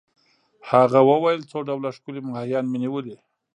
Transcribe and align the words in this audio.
هغه 0.69 0.99
وویل: 1.09 1.41
څو 1.51 1.57
ډوله 1.67 1.89
ښکلي 1.97 2.21
ماهیان 2.29 2.65
مي 2.71 2.77
نیولي. 2.83 3.17